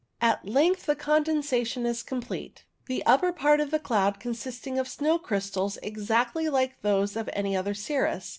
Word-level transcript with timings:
At 0.19 0.47
length 0.47 0.87
the 0.87 0.95
condensation 0.95 1.85
is 1.85 2.01
complete, 2.01 2.65
the 2.87 3.05
upper 3.05 3.31
part 3.31 3.59
of 3.59 3.69
the 3.69 3.77
cloud 3.77 4.19
consisting 4.19 4.79
of 4.79 4.87
snow 4.87 5.19
crystals 5.19 5.77
exactly 5.83 6.49
like 6.49 6.81
those 6.81 7.15
of 7.15 7.29
any 7.33 7.55
other 7.55 7.75
cirrus. 7.75 8.27